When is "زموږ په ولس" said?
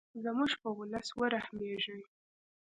0.23-1.07